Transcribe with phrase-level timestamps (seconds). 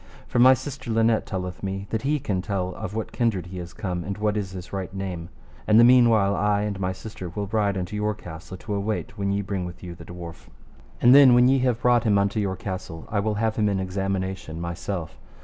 [0.27, 3.71] For my sister Linet telleth me that he can tell of what kindred he is
[3.71, 5.29] come, and what is his right name.
[5.67, 9.31] And the meanwhile I and my sister will ride unto your castle to await when
[9.31, 10.47] ye bring with you the dwarf.
[11.03, 13.79] And then when ye have brought him unto your castle, I will have him in
[13.79, 15.19] examination myself.